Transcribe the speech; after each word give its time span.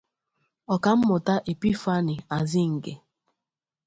Ọkammụta 0.73 1.35
Epiphany 1.51 2.15
Azinge 2.37 2.93